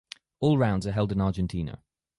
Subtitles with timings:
[0.39, 1.77] All rounds are held in Argentina.